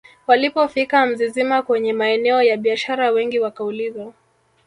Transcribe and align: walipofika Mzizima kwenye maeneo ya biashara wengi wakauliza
walipofika 0.27 1.05
Mzizima 1.05 1.61
kwenye 1.61 1.93
maeneo 1.93 2.41
ya 2.43 2.57
biashara 2.57 3.11
wengi 3.11 3.39
wakauliza 3.39 4.13